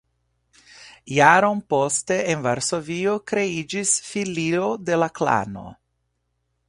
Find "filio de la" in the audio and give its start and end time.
4.09-5.11